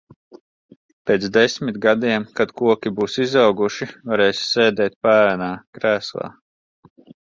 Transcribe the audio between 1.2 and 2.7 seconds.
desmit gadiem kad